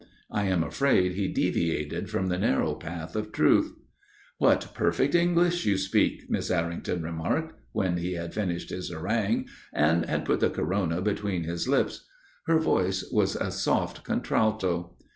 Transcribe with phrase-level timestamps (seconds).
[0.31, 3.71] I am afraid he deviated from the narrow path of truth.
[4.39, 10.05] "What perfect English you speak," Miss Errington remarked, when he had finished his harangue and
[10.07, 12.07] had put the corona between his lips.
[12.47, 14.97] Her voice was a soft contralto.